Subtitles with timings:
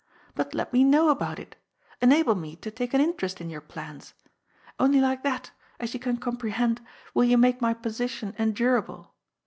[0.33, 1.57] But let me know about it.
[2.01, 4.15] Enable me to take an interest in your plans.
[4.79, 6.81] Only like that, as you can comprehend,
[7.13, 9.13] will you make my position endurable.